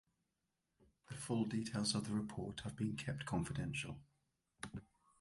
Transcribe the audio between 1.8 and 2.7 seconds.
of the report